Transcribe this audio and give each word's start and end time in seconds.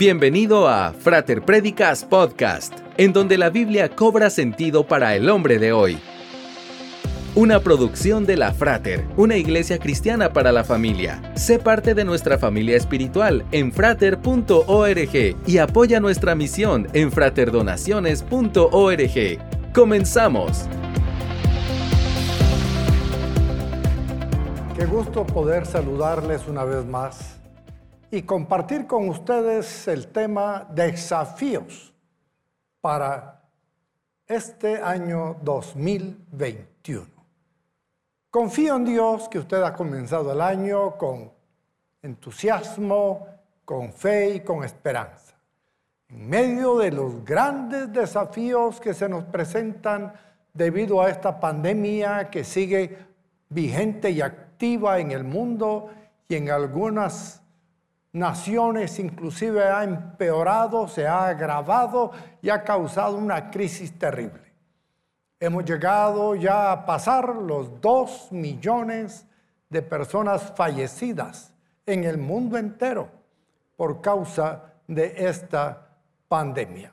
Bienvenido 0.00 0.66
a 0.66 0.92
Frater 0.94 1.42
Predicas 1.42 2.06
Podcast, 2.06 2.72
en 2.96 3.12
donde 3.12 3.36
la 3.36 3.50
Biblia 3.50 3.90
cobra 3.90 4.30
sentido 4.30 4.86
para 4.86 5.14
el 5.14 5.28
hombre 5.28 5.58
de 5.58 5.74
hoy. 5.74 5.98
Una 7.34 7.60
producción 7.60 8.24
de 8.24 8.38
la 8.38 8.54
Frater, 8.54 9.04
una 9.18 9.36
iglesia 9.36 9.78
cristiana 9.78 10.32
para 10.32 10.52
la 10.52 10.64
familia. 10.64 11.20
Sé 11.34 11.58
parte 11.58 11.94
de 11.94 12.06
nuestra 12.06 12.38
familia 12.38 12.78
espiritual 12.78 13.44
en 13.52 13.72
frater.org 13.72 15.36
y 15.46 15.58
apoya 15.58 16.00
nuestra 16.00 16.34
misión 16.34 16.88
en 16.94 17.12
fraterdonaciones.org. 17.12 19.72
¡Comenzamos! 19.74 20.64
Qué 24.78 24.86
gusto 24.86 25.26
poder 25.26 25.66
saludarles 25.66 26.48
una 26.48 26.64
vez 26.64 26.86
más 26.86 27.39
y 28.10 28.22
compartir 28.22 28.86
con 28.86 29.08
ustedes 29.08 29.86
el 29.86 30.08
tema 30.08 30.66
desafíos 30.70 31.92
para 32.80 33.40
este 34.26 34.82
año 34.82 35.36
2021. 35.42 37.06
Confío 38.30 38.76
en 38.76 38.84
Dios 38.84 39.28
que 39.28 39.38
usted 39.38 39.62
ha 39.62 39.74
comenzado 39.74 40.32
el 40.32 40.40
año 40.40 40.96
con 40.96 41.30
entusiasmo, 42.02 43.26
con 43.64 43.92
fe 43.92 44.36
y 44.36 44.40
con 44.40 44.64
esperanza. 44.64 45.36
En 46.08 46.28
medio 46.28 46.78
de 46.78 46.90
los 46.90 47.24
grandes 47.24 47.92
desafíos 47.92 48.80
que 48.80 48.94
se 48.94 49.08
nos 49.08 49.24
presentan 49.24 50.12
debido 50.52 51.00
a 51.00 51.10
esta 51.10 51.38
pandemia 51.38 52.28
que 52.30 52.42
sigue 52.42 52.98
vigente 53.48 54.10
y 54.10 54.20
activa 54.20 54.98
en 54.98 55.12
el 55.12 55.22
mundo 55.22 55.90
y 56.28 56.34
en 56.34 56.50
algunas 56.50 57.39
naciones 58.12 58.98
inclusive 58.98 59.64
ha 59.64 59.84
empeorado, 59.84 60.88
se 60.88 61.06
ha 61.06 61.28
agravado 61.28 62.12
y 62.42 62.50
ha 62.50 62.62
causado 62.64 63.16
una 63.16 63.50
crisis 63.50 63.98
terrible. 63.98 64.52
Hemos 65.38 65.64
llegado 65.64 66.34
ya 66.34 66.72
a 66.72 66.84
pasar 66.84 67.34
los 67.36 67.80
dos 67.80 68.30
millones 68.30 69.26
de 69.68 69.82
personas 69.82 70.52
fallecidas 70.54 71.52
en 71.86 72.04
el 72.04 72.18
mundo 72.18 72.58
entero 72.58 73.08
por 73.76 74.00
causa 74.00 74.74
de 74.86 75.14
esta 75.16 75.88
pandemia. 76.28 76.92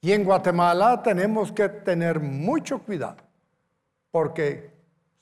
Y 0.00 0.12
en 0.12 0.24
Guatemala 0.24 1.02
tenemos 1.02 1.52
que 1.52 1.68
tener 1.68 2.20
mucho 2.20 2.78
cuidado 2.78 3.24
porque 4.10 4.70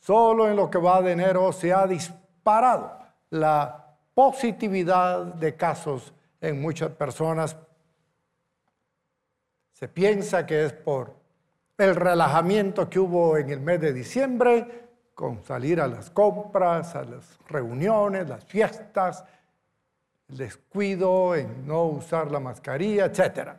solo 0.00 0.50
en 0.50 0.56
lo 0.56 0.68
que 0.68 0.76
va 0.76 1.00
de 1.00 1.12
enero 1.12 1.50
se 1.50 1.72
ha 1.72 1.86
disparado 1.86 2.98
la 3.30 3.81
positividad 4.14 5.24
de 5.24 5.56
casos 5.56 6.12
en 6.40 6.60
muchas 6.60 6.90
personas. 6.90 7.56
Se 9.72 9.88
piensa 9.88 10.46
que 10.46 10.66
es 10.66 10.72
por 10.72 11.14
el 11.78 11.96
relajamiento 11.96 12.88
que 12.88 12.98
hubo 12.98 13.36
en 13.36 13.50
el 13.50 13.60
mes 13.60 13.80
de 13.80 13.92
diciembre, 13.92 14.82
con 15.14 15.42
salir 15.44 15.80
a 15.80 15.86
las 15.86 16.10
compras, 16.10 16.94
a 16.94 17.04
las 17.04 17.38
reuniones, 17.48 18.28
las 18.28 18.44
fiestas, 18.44 19.24
el 20.28 20.36
descuido 20.36 21.34
en 21.34 21.66
no 21.66 21.84
usar 21.84 22.30
la 22.30 22.40
mascarilla, 22.40 23.06
etc. 23.06 23.50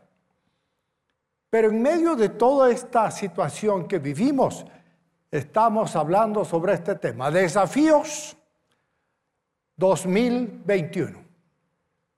Pero 1.49 1.69
en 1.69 1.81
medio 1.81 2.15
de 2.15 2.29
toda 2.29 2.71
esta 2.71 3.11
situación 3.11 3.87
que 3.87 3.99
vivimos, 3.99 4.65
estamos 5.29 5.95
hablando 5.95 6.45
sobre 6.45 6.73
este 6.73 6.95
tema, 6.95 7.29
desafíos 7.29 8.37
2021, 9.75 11.23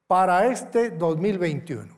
para 0.07 0.47
este 0.47 0.91
2021. 0.91 1.95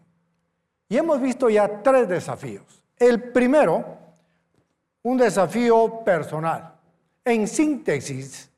Y 0.90 0.98
hemos 0.98 1.20
visto 1.22 1.50
ya 1.50 1.82
tres 1.82 2.08
desafíos. 2.08 2.84
El 2.98 3.32
primero, 3.32 3.98
un 5.04 5.18
desafío 5.18 6.04
personal. 6.04 6.76
En 7.24 7.48
síntesis, 7.48 8.50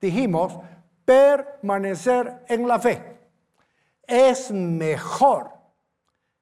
dijimos, 0.00 0.58
permanecer 1.04 2.44
en 2.48 2.66
la 2.66 2.78
fe. 2.78 3.18
Es 4.06 4.50
mejor 4.50 5.50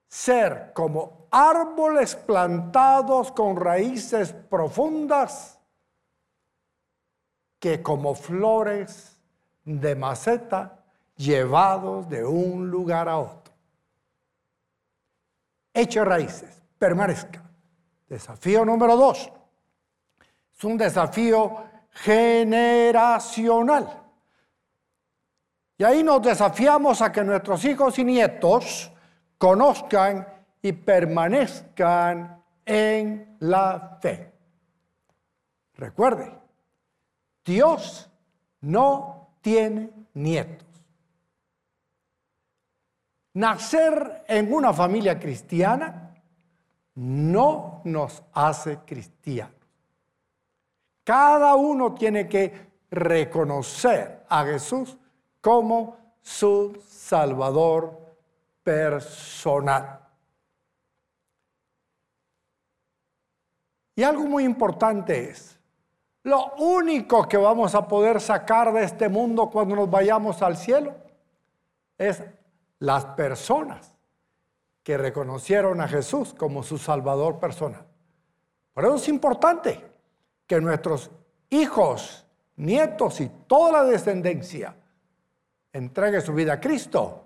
ser 0.08 0.72
como 0.74 1.26
árboles 1.30 2.14
plantados 2.14 3.32
con 3.32 3.56
raíces 3.56 4.32
profundas 4.32 5.58
que 7.58 7.82
como 7.82 8.14
flores 8.14 9.11
de 9.64 9.94
maceta 9.94 10.82
llevados 11.16 12.08
de 12.08 12.24
un 12.24 12.70
lugar 12.70 13.08
a 13.08 13.18
otro. 13.18 13.52
Eche 15.74 16.04
raíces, 16.04 16.62
permanezca. 16.78 17.42
Desafío 18.08 18.64
número 18.64 18.96
dos. 18.96 19.30
Es 20.56 20.64
un 20.64 20.76
desafío 20.76 21.64
generacional. 21.90 24.00
Y 25.78 25.84
ahí 25.84 26.02
nos 26.02 26.22
desafiamos 26.22 27.00
a 27.00 27.10
que 27.10 27.24
nuestros 27.24 27.64
hijos 27.64 27.98
y 27.98 28.04
nietos 28.04 28.92
conozcan 29.38 30.28
y 30.60 30.72
permanezcan 30.72 32.42
en 32.64 33.36
la 33.40 33.98
fe. 34.00 34.32
Recuerde, 35.74 36.38
Dios 37.44 38.08
no 38.60 39.21
tiene 39.42 39.90
nietos. 40.14 40.66
Nacer 43.34 44.24
en 44.28 44.52
una 44.52 44.72
familia 44.72 45.18
cristiana 45.18 46.14
no 46.94 47.80
nos 47.84 48.22
hace 48.32 48.78
cristianos. 48.78 49.54
Cada 51.04 51.54
uno 51.56 51.94
tiene 51.94 52.28
que 52.28 52.72
reconocer 52.90 54.24
a 54.28 54.44
Jesús 54.44 54.96
como 55.40 55.96
su 56.20 56.80
Salvador 56.86 58.16
personal. 58.62 60.00
Y 63.96 64.02
algo 64.02 64.24
muy 64.24 64.44
importante 64.44 65.30
es, 65.30 65.58
lo 66.24 66.54
único 66.54 67.28
que 67.28 67.36
vamos 67.36 67.74
a 67.74 67.88
poder 67.88 68.20
sacar 68.20 68.72
de 68.72 68.84
este 68.84 69.08
mundo 69.08 69.50
cuando 69.50 69.74
nos 69.74 69.90
vayamos 69.90 70.40
al 70.42 70.56
cielo 70.56 70.94
es 71.98 72.22
las 72.78 73.04
personas 73.06 73.92
que 74.82 74.96
reconocieron 74.96 75.80
a 75.80 75.88
Jesús 75.88 76.34
como 76.34 76.62
su 76.62 76.78
Salvador 76.78 77.38
personal. 77.38 77.86
Por 78.72 78.84
eso 78.84 78.96
es 78.96 79.08
importante 79.08 79.84
que 80.46 80.60
nuestros 80.60 81.10
hijos, 81.50 82.26
nietos 82.56 83.20
y 83.20 83.28
toda 83.46 83.72
la 83.72 83.84
descendencia 83.84 84.74
entregue 85.72 86.20
su 86.20 86.32
vida 86.32 86.54
a 86.54 86.60
Cristo. 86.60 87.24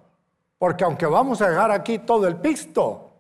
Porque 0.59 0.85
aunque 0.85 1.07
vamos 1.07 1.43
a 1.43 1.51
dejar 1.51 1.71
aquí 1.71 1.99
todo 1.99 2.27
el 2.27 2.37
pisto, 2.37 3.13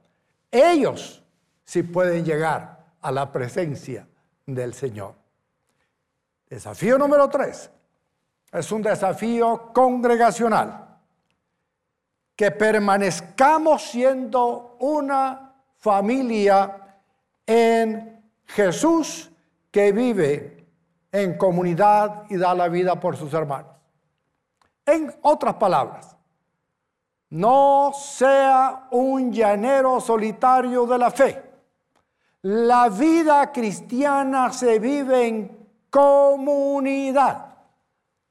ellos 0.50 1.22
sí 1.64 1.82
pueden 1.82 2.24
llegar 2.24 2.84
a 3.00 3.12
la 3.12 3.30
presencia 3.30 4.06
del 4.46 4.74
Señor. 4.74 5.25
Desafío 6.56 6.96
número 6.96 7.28
tres 7.28 7.70
es 8.50 8.72
un 8.72 8.80
desafío 8.80 9.74
congregacional. 9.74 10.88
Que 12.34 12.50
permanezcamos 12.50 13.82
siendo 13.82 14.78
una 14.80 15.52
familia 15.76 16.96
en 17.44 18.24
Jesús 18.46 19.30
que 19.70 19.92
vive 19.92 20.66
en 21.12 21.36
comunidad 21.36 22.22
y 22.30 22.38
da 22.38 22.54
la 22.54 22.68
vida 22.68 22.98
por 22.98 23.18
sus 23.18 23.34
hermanos. 23.34 23.72
En 24.86 25.14
otras 25.20 25.56
palabras, 25.56 26.16
no 27.28 27.92
sea 27.94 28.88
un 28.92 29.30
llanero 29.30 30.00
solitario 30.00 30.86
de 30.86 30.98
la 30.98 31.10
fe. 31.10 31.42
La 32.40 32.88
vida 32.88 33.52
cristiana 33.52 34.50
se 34.54 34.78
vive 34.78 35.26
en 35.26 35.55
comunidad. 35.96 37.56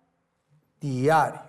diario. 0.81 1.41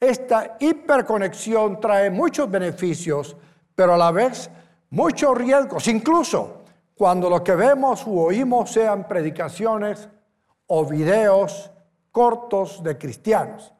Esta 0.00 0.56
hiperconexión 0.58 1.78
trae 1.80 2.10
muchos 2.10 2.50
beneficios, 2.50 3.36
pero 3.74 3.94
a 3.94 3.98
la 3.98 4.10
vez 4.10 4.50
muchos 4.90 5.36
riesgos, 5.36 5.86
incluso 5.88 6.62
cuando 6.94 7.28
lo 7.28 7.42
que 7.42 7.54
vemos 7.54 8.06
u 8.06 8.18
oímos 8.18 8.70
sean 8.70 9.06
predicaciones 9.06 10.08
o 10.66 10.84
videos 10.86 11.70
cortos 12.10 12.82
de 12.82 12.96
cristianos. 12.96 13.72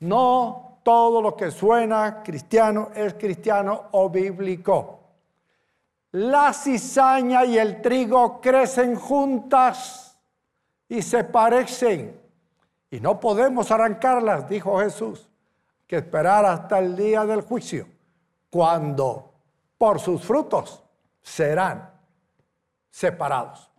No 0.00 0.71
todo 0.82 1.22
lo 1.22 1.36
que 1.36 1.50
suena 1.50 2.22
cristiano 2.22 2.90
es 2.94 3.14
cristiano 3.14 3.88
o 3.92 4.08
bíblico. 4.08 5.00
La 6.12 6.52
cizaña 6.52 7.44
y 7.44 7.58
el 7.58 7.80
trigo 7.80 8.40
crecen 8.40 8.96
juntas 8.96 10.18
y 10.88 11.00
se 11.00 11.24
parecen. 11.24 12.20
Y 12.90 13.00
no 13.00 13.18
podemos 13.18 13.70
arrancarlas, 13.70 14.48
dijo 14.48 14.78
Jesús, 14.78 15.28
que 15.86 15.96
esperar 15.96 16.44
hasta 16.44 16.78
el 16.78 16.94
día 16.94 17.24
del 17.24 17.40
juicio, 17.40 17.86
cuando 18.50 19.32
por 19.78 19.98
sus 20.00 20.22
frutos 20.22 20.82
serán 21.22 21.90
separados. 22.90 23.70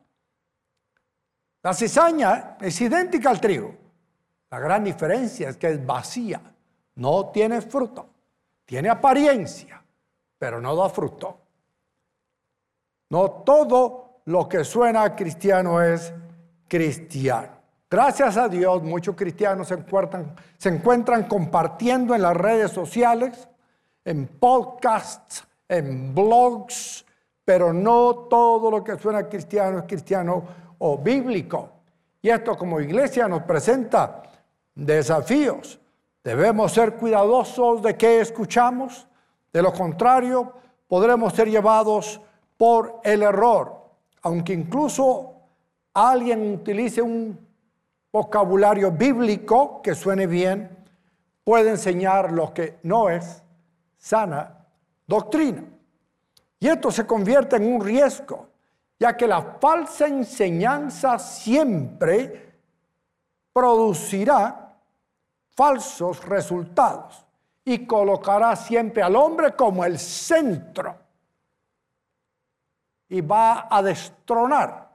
La 1.62 1.74
cizaña 1.74 2.58
es 2.60 2.82
idéntica 2.82 3.30
al 3.30 3.40
trigo. 3.40 3.76
La 4.50 4.60
gran 4.60 4.84
diferencia 4.84 5.50
es 5.50 5.58
que 5.58 5.68
es 5.68 5.86
vacía, 5.86 6.42
no 6.96 7.28
tiene 7.28 7.62
fruto, 7.62 8.08
tiene 8.66 8.90
apariencia, 8.90 9.84
pero 10.38 10.62
no 10.62 10.76
da 10.76 10.90
fruto. 10.90 11.40
No 13.10 13.30
todo 13.30 14.22
lo 14.26 14.48
que 14.48 14.64
suena 14.64 15.16
cristiano 15.16 15.82
es 15.82 16.14
cristiano. 16.68 17.50
Gracias 17.90 18.38
a 18.38 18.48
Dios, 18.48 18.82
muchos 18.82 19.16
cristianos 19.16 19.68
se 19.68 20.70
encuentran 20.70 21.24
compartiendo 21.28 22.16
en 22.16 22.24
las 22.24 22.36
redes 22.36 22.72
sociales, 22.72 23.48
en 24.04 24.28
podcasts, 24.28 25.46
en 25.68 26.14
blogs, 26.16 27.06
pero 27.46 27.72
no 27.72 28.28
todo 28.30 28.72
lo 28.72 28.84
que 28.84 28.98
suena 28.98 29.28
cristiano 29.30 29.80
es 29.80 29.86
cristiano 29.86 30.44
o 30.80 30.98
bíblico. 30.98 31.70
Y 32.22 32.30
esto 32.30 32.58
como 32.58 32.80
iglesia 32.80 33.28
nos 33.28 33.44
presenta 33.44 34.24
desafíos. 34.74 35.80
Debemos 36.24 36.72
ser 36.72 36.96
cuidadosos 36.96 37.82
de 37.82 37.98
qué 37.98 38.22
escuchamos, 38.22 39.08
de 39.52 39.62
lo 39.62 39.74
contrario 39.74 40.54
podremos 40.88 41.34
ser 41.34 41.50
llevados 41.50 42.22
por 42.56 43.02
el 43.04 43.24
error, 43.24 43.90
aunque 44.22 44.54
incluso 44.54 45.34
alguien 45.94 46.54
utilice 46.54 47.02
un 47.02 47.38
vocabulario 48.12 48.92
bíblico 48.92 49.82
que 49.82 49.96
suene 49.96 50.28
bien, 50.28 50.78
puede 51.44 51.72
enseñar 51.72 52.32
lo 52.32 52.54
que 52.54 52.78
no 52.84 53.10
es 53.10 53.44
sana 53.98 54.66
doctrina. 55.08 55.64
Y 56.60 56.68
esto 56.68 56.92
se 56.92 57.06
convierte 57.06 57.58
en 57.58 57.74
un 57.74 57.82
riesgo, 57.82 58.48
ya 59.00 59.18
que 59.18 59.28
la 59.28 59.42
falsa 59.60 60.08
enseñanza 60.08 61.20
siempre 61.20 62.54
producirá 63.52 64.63
falsos 65.56 66.24
resultados 66.26 67.26
y 67.66 67.86
colocará 67.86 68.56
siempre 68.56 69.02
al 69.02 69.16
hombre 69.16 69.56
como 69.56 69.86
el 69.86 69.98
centro 69.98 70.98
y 73.10 73.22
va 73.22 73.68
a 73.70 73.82
destronar 73.82 74.90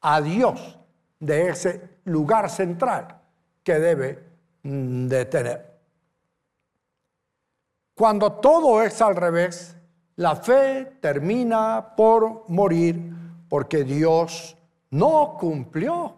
a 0.00 0.20
Dios 0.20 0.78
de 1.18 1.48
ese 1.48 1.98
lugar 2.04 2.50
central 2.50 3.20
que 3.62 3.74
debe 3.78 4.24
mm, 4.62 5.06
de 5.06 5.24
tener. 5.26 5.76
Cuando 7.94 8.32
todo 8.32 8.82
es 8.82 9.00
al 9.00 9.16
revés, 9.16 9.76
la 10.16 10.36
fe 10.36 10.98
termina 11.00 11.94
por 11.96 12.48
morir 12.48 13.12
porque 13.48 13.84
Dios 13.84 14.56
no 14.90 15.36
cumplió 15.38 16.14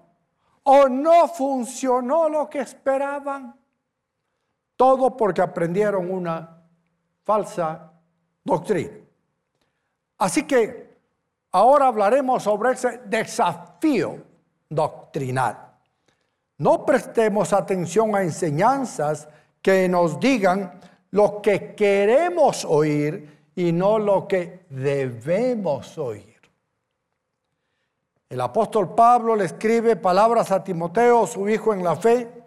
o 0.64 0.88
no 0.88 1.28
funcionó 1.28 2.28
lo 2.28 2.48
que 2.48 2.60
esperaban. 2.60 3.57
Todo 4.78 5.16
porque 5.16 5.42
aprendieron 5.42 6.08
una 6.08 6.62
falsa 7.24 7.90
doctrina. 8.44 8.92
Así 10.18 10.44
que 10.44 10.96
ahora 11.50 11.88
hablaremos 11.88 12.44
sobre 12.44 12.74
ese 12.74 13.00
desafío 13.06 14.22
doctrinal. 14.68 15.72
No 16.58 16.86
prestemos 16.86 17.52
atención 17.52 18.14
a 18.14 18.22
enseñanzas 18.22 19.28
que 19.60 19.88
nos 19.88 20.20
digan 20.20 20.78
lo 21.10 21.42
que 21.42 21.74
queremos 21.74 22.64
oír 22.64 23.50
y 23.56 23.72
no 23.72 23.98
lo 23.98 24.28
que 24.28 24.64
debemos 24.70 25.98
oír. 25.98 26.36
El 28.28 28.40
apóstol 28.40 28.94
Pablo 28.94 29.34
le 29.34 29.46
escribe 29.46 29.96
palabras 29.96 30.52
a 30.52 30.62
Timoteo, 30.62 31.26
su 31.26 31.48
hijo 31.48 31.74
en 31.74 31.82
la 31.82 31.96
fe, 31.96 32.37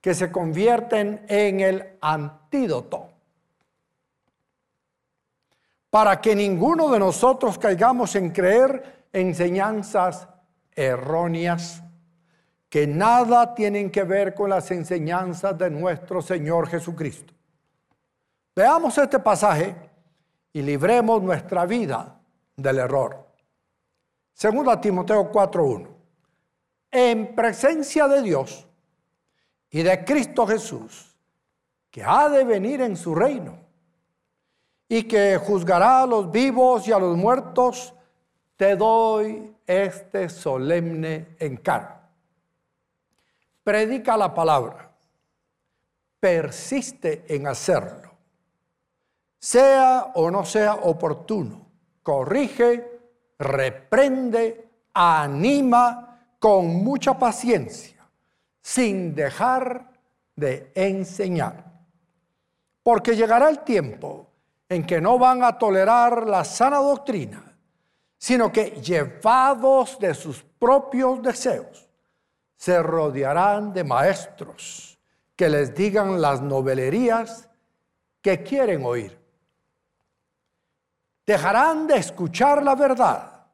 que 0.00 0.14
se 0.14 0.30
convierten 0.32 1.24
en 1.28 1.60
el 1.60 1.98
antídoto 2.00 3.08
para 5.90 6.20
que 6.20 6.34
ninguno 6.36 6.88
de 6.88 6.98
nosotros 6.98 7.58
caigamos 7.58 8.14
en 8.14 8.30
creer 8.30 9.06
enseñanzas 9.12 10.28
erróneas 10.72 11.82
que 12.68 12.86
nada 12.86 13.54
tienen 13.54 13.90
que 13.90 14.04
ver 14.04 14.32
con 14.34 14.48
las 14.48 14.70
enseñanzas 14.70 15.58
de 15.58 15.68
nuestro 15.70 16.22
Señor 16.22 16.68
Jesucristo. 16.68 17.34
Veamos 18.54 18.96
este 18.96 19.18
pasaje 19.18 19.74
y 20.52 20.62
libremos 20.62 21.20
nuestra 21.20 21.66
vida 21.66 22.20
del 22.56 22.78
error. 22.78 23.26
Segundo 24.32 24.78
Timoteo 24.78 25.30
4:1. 25.32 25.88
En 26.92 27.34
presencia 27.34 28.06
de 28.06 28.22
Dios, 28.22 28.66
y 29.70 29.82
de 29.82 30.04
Cristo 30.04 30.46
Jesús, 30.46 31.16
que 31.90 32.02
ha 32.02 32.28
de 32.28 32.44
venir 32.44 32.80
en 32.80 32.96
su 32.96 33.14
reino 33.14 33.58
y 34.88 35.04
que 35.04 35.36
juzgará 35.36 36.02
a 36.02 36.06
los 36.06 36.30
vivos 36.30 36.86
y 36.88 36.92
a 36.92 36.98
los 36.98 37.16
muertos, 37.16 37.94
te 38.56 38.74
doy 38.76 39.54
este 39.66 40.28
solemne 40.28 41.36
encargo. 41.38 42.00
Predica 43.62 44.16
la 44.16 44.34
palabra, 44.34 44.90
persiste 46.18 47.24
en 47.28 47.46
hacerlo, 47.46 48.10
sea 49.38 50.10
o 50.14 50.30
no 50.30 50.44
sea 50.44 50.74
oportuno, 50.74 51.66
corrige, 52.02 53.00
reprende, 53.38 54.68
anima 54.92 56.18
con 56.40 56.66
mucha 56.66 57.16
paciencia 57.16 57.99
sin 58.62 59.14
dejar 59.14 59.90
de 60.36 60.72
enseñar. 60.74 61.64
Porque 62.82 63.14
llegará 63.14 63.48
el 63.48 63.60
tiempo 63.60 64.30
en 64.68 64.86
que 64.86 65.00
no 65.00 65.18
van 65.18 65.42
a 65.42 65.58
tolerar 65.58 66.26
la 66.26 66.44
sana 66.44 66.78
doctrina, 66.78 67.56
sino 68.16 68.52
que 68.52 68.70
llevados 68.80 69.98
de 69.98 70.14
sus 70.14 70.42
propios 70.42 71.22
deseos, 71.22 71.88
se 72.56 72.82
rodearán 72.82 73.72
de 73.72 73.84
maestros 73.84 74.98
que 75.34 75.48
les 75.48 75.74
digan 75.74 76.20
las 76.20 76.42
novelerías 76.42 77.48
que 78.20 78.42
quieren 78.42 78.84
oír. 78.84 79.18
Dejarán 81.26 81.86
de 81.86 81.96
escuchar 81.96 82.62
la 82.62 82.74
verdad 82.74 83.46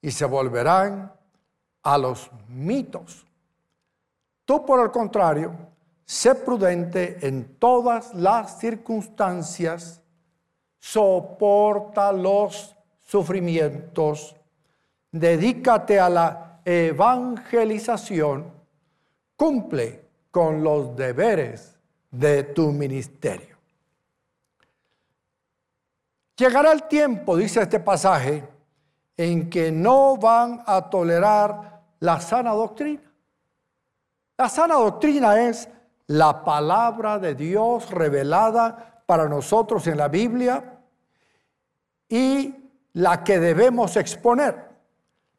y 0.00 0.10
se 0.12 0.24
volverán 0.24 1.12
a 1.82 1.98
los 1.98 2.30
mitos 2.48 3.26
Tú, 4.46 4.64
por 4.64 4.80
el 4.80 4.92
contrario, 4.92 5.54
sé 6.04 6.36
prudente 6.36 7.18
en 7.26 7.58
todas 7.58 8.14
las 8.14 8.60
circunstancias, 8.60 10.00
soporta 10.78 12.12
los 12.12 12.74
sufrimientos, 13.02 14.36
dedícate 15.10 15.98
a 15.98 16.08
la 16.08 16.60
evangelización, 16.64 18.52
cumple 19.36 20.04
con 20.30 20.62
los 20.62 20.94
deberes 20.94 21.76
de 22.08 22.44
tu 22.44 22.70
ministerio. 22.70 23.56
Llegará 26.36 26.70
el 26.70 26.84
tiempo, 26.84 27.36
dice 27.36 27.62
este 27.62 27.80
pasaje, 27.80 28.46
en 29.16 29.50
que 29.50 29.72
no 29.72 30.16
van 30.16 30.62
a 30.66 30.88
tolerar 30.88 31.82
la 31.98 32.20
sana 32.20 32.52
doctrina. 32.52 33.05
La 34.38 34.48
sana 34.48 34.74
doctrina 34.74 35.48
es 35.48 35.68
la 36.08 36.44
palabra 36.44 37.18
de 37.18 37.34
Dios 37.34 37.90
revelada 37.90 39.02
para 39.06 39.28
nosotros 39.28 39.86
en 39.86 39.96
la 39.96 40.08
Biblia 40.08 40.78
y 42.08 42.54
la 42.92 43.24
que 43.24 43.38
debemos 43.38 43.96
exponer. 43.96 44.66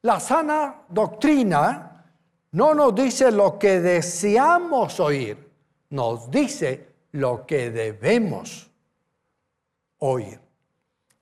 La 0.02 0.20
sana 0.20 0.82
doctrina 0.90 2.06
no 2.52 2.74
nos 2.74 2.96
dice 2.96 3.32
lo 3.32 3.60
que 3.60 3.80
deseamos 3.80 5.00
oír, 5.00 5.52
nos 5.92 6.32
dice 6.32 6.88
lo 7.12 7.46
que 7.46 7.70
debemos 7.70 8.70
oír. 10.00 10.40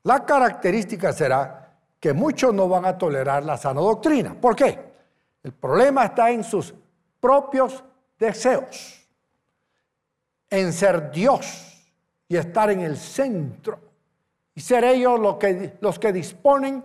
La 0.03 0.25
característica 0.25 1.11
será 1.11 1.73
que 1.99 2.13
muchos 2.13 2.53
no 2.53 2.69
van 2.69 2.85
a 2.85 2.97
tolerar 2.97 3.43
la 3.43 3.57
sana 3.57 3.81
doctrina. 3.81 4.33
¿Por 4.39 4.55
qué? 4.55 4.79
El 5.43 5.51
problema 5.51 6.05
está 6.05 6.29
en 6.31 6.43
sus 6.43 6.73
propios 7.25 7.83
deseos, 8.19 9.03
en 10.47 10.71
ser 10.71 11.09
Dios 11.09 11.83
y 12.27 12.37
estar 12.37 12.69
en 12.69 12.81
el 12.81 12.97
centro 12.97 13.79
y 14.53 14.61
ser 14.61 14.83
ellos 14.83 15.19
los 15.19 15.37
que, 15.37 15.75
los 15.81 15.97
que 15.97 16.13
disponen 16.13 16.83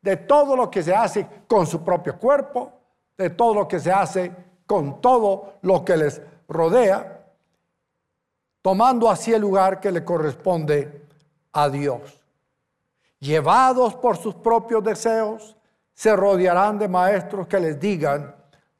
de 0.00 0.16
todo 0.16 0.56
lo 0.56 0.70
que 0.70 0.82
se 0.82 0.94
hace 0.94 1.26
con 1.46 1.66
su 1.66 1.84
propio 1.84 2.18
cuerpo, 2.18 2.72
de 3.18 3.28
todo 3.28 3.52
lo 3.52 3.68
que 3.68 3.78
se 3.78 3.92
hace 3.92 4.32
con 4.64 5.02
todo 5.02 5.58
lo 5.60 5.84
que 5.84 5.98
les 5.98 6.22
rodea, 6.48 7.22
tomando 8.62 9.10
así 9.10 9.34
el 9.34 9.42
lugar 9.42 9.80
que 9.80 9.92
le 9.92 10.02
corresponde 10.02 11.02
a 11.52 11.68
Dios. 11.68 12.22
Llevados 13.20 13.94
por 13.96 14.16
sus 14.16 14.34
propios 14.34 14.82
deseos, 14.82 15.54
se 15.92 16.16
rodearán 16.16 16.78
de 16.78 16.88
maestros 16.88 17.46
que 17.46 17.60
les 17.60 17.78
digan 17.78 18.34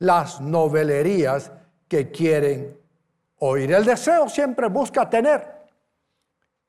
las 0.04 0.40
novelerías 0.40 1.50
que 1.88 2.10
quieren 2.10 2.78
oír. 3.38 3.72
El 3.72 3.84
deseo 3.84 4.28
siempre 4.28 4.68
busca 4.68 5.08
tener 5.08 5.54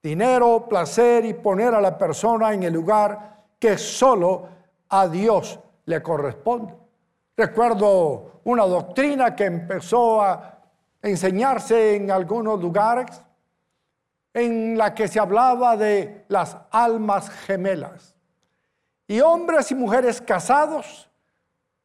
dinero, 0.01 0.67
placer 0.69 1.25
y 1.25 1.33
poner 1.33 1.73
a 1.73 1.81
la 1.81 1.97
persona 1.97 2.53
en 2.53 2.63
el 2.63 2.73
lugar 2.73 3.43
que 3.59 3.77
solo 3.77 4.47
a 4.89 5.07
Dios 5.07 5.59
le 5.85 6.01
corresponde. 6.01 6.75
Recuerdo 7.35 8.41
una 8.45 8.65
doctrina 8.65 9.35
que 9.35 9.45
empezó 9.45 10.21
a 10.21 10.59
enseñarse 11.01 11.95
en 11.95 12.11
algunos 12.11 12.61
lugares 12.61 13.21
en 14.33 14.77
la 14.77 14.93
que 14.93 15.07
se 15.07 15.19
hablaba 15.19 15.75
de 15.77 16.25
las 16.27 16.57
almas 16.71 17.29
gemelas. 17.29 18.15
Y 19.07 19.21
hombres 19.21 19.71
y 19.71 19.75
mujeres 19.75 20.21
casados 20.21 21.09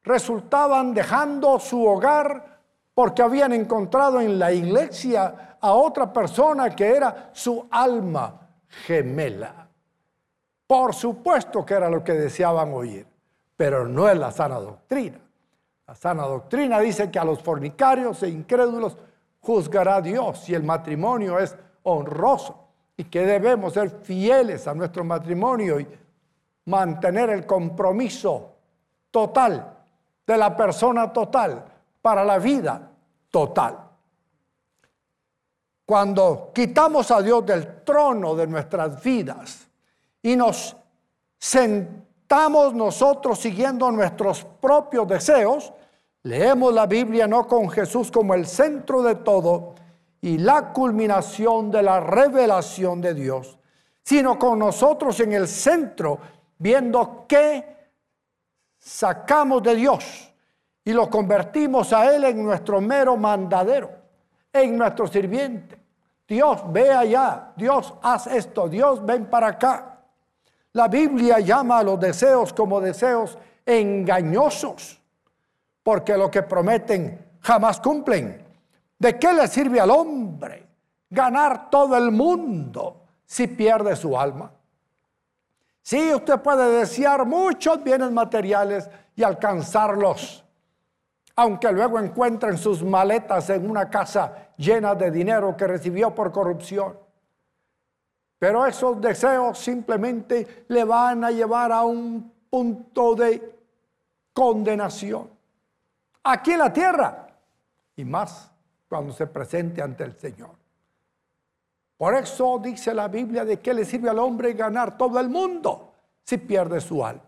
resultaban 0.03 0.93
dejando 0.93 1.59
su 1.59 1.85
hogar 1.85 2.59
porque 2.93 3.21
habían 3.21 3.53
encontrado 3.53 4.19
en 4.19 4.37
la 4.37 4.51
iglesia 4.51 5.57
a 5.59 5.73
otra 5.73 6.11
persona 6.11 6.75
que 6.75 6.95
era 6.95 7.29
su 7.33 7.67
alma 7.69 8.39
gemela. 8.67 9.67
Por 10.67 10.93
supuesto 10.93 11.65
que 11.65 11.73
era 11.73 11.89
lo 11.89 12.03
que 12.03 12.13
deseaban 12.13 12.73
oír, 12.73 13.05
pero 13.55 13.87
no 13.87 14.07
es 14.09 14.17
la 14.17 14.31
sana 14.31 14.59
doctrina. 14.59 15.19
La 15.87 15.95
sana 15.95 16.23
doctrina 16.23 16.79
dice 16.79 17.11
que 17.11 17.19
a 17.19 17.25
los 17.25 17.41
fornicarios 17.41 18.23
e 18.23 18.29
incrédulos 18.29 18.97
juzgará 19.41 20.01
Dios 20.01 20.47
y 20.49 20.55
el 20.55 20.63
matrimonio 20.63 21.37
es 21.39 21.55
honroso 21.83 22.55
y 22.95 23.05
que 23.05 23.25
debemos 23.25 23.73
ser 23.73 23.89
fieles 23.89 24.67
a 24.67 24.73
nuestro 24.73 25.03
matrimonio 25.03 25.79
y 25.79 25.87
mantener 26.65 27.29
el 27.31 27.45
compromiso 27.45 28.55
total 29.09 29.80
de 30.25 30.37
la 30.37 30.55
persona 30.55 31.11
total 31.11 31.65
para 32.01 32.23
la 32.23 32.37
vida 32.39 32.89
total. 33.29 33.77
Cuando 35.85 36.51
quitamos 36.53 37.11
a 37.11 37.21
Dios 37.21 37.45
del 37.45 37.83
trono 37.83 38.35
de 38.35 38.47
nuestras 38.47 39.03
vidas 39.03 39.67
y 40.21 40.35
nos 40.35 40.75
sentamos 41.37 42.73
nosotros 42.73 43.39
siguiendo 43.39 43.91
nuestros 43.91 44.45
propios 44.61 45.07
deseos, 45.07 45.73
leemos 46.23 46.73
la 46.73 46.85
Biblia 46.85 47.27
no 47.27 47.47
con 47.47 47.69
Jesús 47.69 48.09
como 48.09 48.33
el 48.33 48.45
centro 48.45 49.01
de 49.01 49.15
todo 49.15 49.75
y 50.21 50.37
la 50.37 50.71
culminación 50.71 51.71
de 51.71 51.83
la 51.83 51.99
revelación 51.99 53.01
de 53.01 53.13
Dios, 53.13 53.57
sino 54.03 54.37
con 54.37 54.59
nosotros 54.59 55.19
en 55.19 55.33
el 55.33 55.47
centro, 55.47 56.19
viendo 56.57 57.25
qué 57.27 57.80
sacamos 58.81 59.61
de 59.61 59.75
Dios 59.75 60.33
y 60.83 60.91
lo 60.91 61.09
convertimos 61.09 61.93
a 61.93 62.13
Él 62.13 62.23
en 62.25 62.43
nuestro 62.43 62.81
mero 62.81 63.15
mandadero, 63.15 63.91
en 64.51 64.77
nuestro 64.77 65.07
sirviente. 65.07 65.79
Dios, 66.27 66.61
ve 66.71 66.89
allá, 66.89 67.53
Dios, 67.55 67.93
haz 68.01 68.27
esto, 68.27 68.67
Dios, 68.67 69.05
ven 69.05 69.27
para 69.27 69.47
acá. 69.47 69.99
La 70.73 70.87
Biblia 70.87 71.39
llama 71.39 71.79
a 71.79 71.83
los 71.83 71.99
deseos 71.99 72.53
como 72.53 72.81
deseos 72.81 73.37
engañosos, 73.65 74.99
porque 75.83 76.17
lo 76.17 76.31
que 76.31 76.41
prometen 76.43 77.37
jamás 77.41 77.79
cumplen. 77.79 78.43
¿De 78.97 79.19
qué 79.19 79.33
le 79.33 79.47
sirve 79.47 79.79
al 79.79 79.91
hombre 79.91 80.67
ganar 81.09 81.69
todo 81.69 81.97
el 81.97 82.11
mundo 82.11 83.03
si 83.25 83.47
pierde 83.47 83.95
su 83.95 84.17
alma? 84.17 84.51
Sí, 85.81 86.13
usted 86.13 86.39
puede 86.39 86.79
desear 86.79 87.25
muchos 87.25 87.83
bienes 87.83 88.11
materiales 88.11 88.89
y 89.15 89.23
alcanzarlos, 89.23 90.45
aunque 91.35 91.71
luego 91.71 91.99
encuentren 91.99 92.57
sus 92.57 92.83
maletas 92.83 93.49
en 93.49 93.69
una 93.69 93.89
casa 93.89 94.49
llena 94.57 94.93
de 94.95 95.09
dinero 95.09 95.55
que 95.57 95.67
recibió 95.67 96.13
por 96.13 96.31
corrupción. 96.31 96.97
Pero 98.37 98.65
esos 98.65 98.99
deseos 99.01 99.57
simplemente 99.57 100.65
le 100.67 100.83
van 100.83 101.23
a 101.23 101.31
llevar 101.31 101.71
a 101.71 101.83
un 101.83 102.31
punto 102.49 103.15
de 103.15 103.59
condenación. 104.33 105.29
Aquí 106.23 106.51
en 106.51 106.59
la 106.59 106.73
tierra 106.73 107.27
y 107.95 108.05
más 108.05 108.51
cuando 108.87 109.13
se 109.13 109.27
presente 109.27 109.81
ante 109.81 110.03
el 110.03 110.17
Señor. 110.17 110.51
Por 112.01 112.15
eso 112.15 112.57
dice 112.57 112.95
la 112.95 113.07
Biblia 113.07 113.45
de 113.45 113.59
que 113.59 113.75
le 113.75 113.85
sirve 113.85 114.09
al 114.09 114.17
hombre 114.17 114.53
ganar 114.53 114.97
todo 114.97 115.19
el 115.19 115.29
mundo 115.29 115.93
si 116.23 116.39
pierde 116.39 116.81
su 116.81 117.05
alma. 117.05 117.21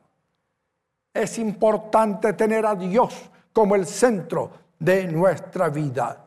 Es 1.14 1.38
importante 1.38 2.34
tener 2.34 2.66
a 2.66 2.74
Dios 2.74 3.30
como 3.54 3.76
el 3.76 3.86
centro 3.86 4.50
de 4.80 5.06
nuestra 5.06 5.70
vida. 5.70 6.26